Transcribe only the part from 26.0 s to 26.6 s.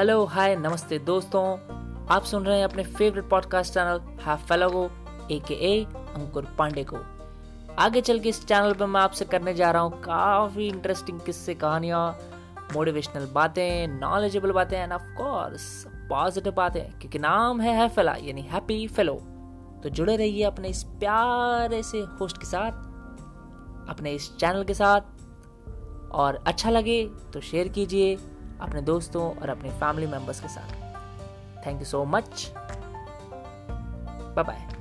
और